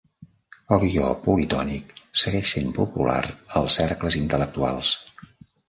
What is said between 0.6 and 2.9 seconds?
El guió politònic segueix sent